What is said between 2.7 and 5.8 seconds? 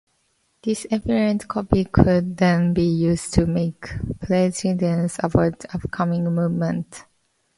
be used to make predictions about